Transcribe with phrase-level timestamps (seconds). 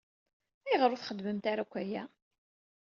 [0.65, 2.03] Ayɣer ur txeddmemt ara akk aya?